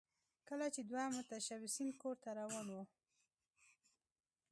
کله 0.47 0.67
چې 0.75 0.81
دوه 0.89 1.03
متشبثین 1.15 1.89
کور 2.01 2.15
ته 2.23 2.29
روان 2.39 2.67
وو 2.73 2.83